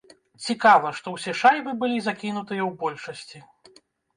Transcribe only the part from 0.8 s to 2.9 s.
што ўсе шайбы былі закінутыя ў